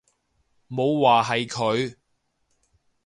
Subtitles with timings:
[0.67, 1.95] 冇話係佢